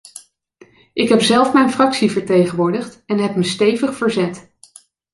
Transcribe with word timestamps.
Ik 0.93 1.09
heb 1.09 1.21
zelf 1.21 1.53
mijn 1.53 1.71
fractie 1.71 2.11
vertegenwoordigd 2.11 3.03
en 3.05 3.17
heb 3.17 3.35
me 3.35 3.43
stevig 3.43 3.95
verzet. 3.97 4.51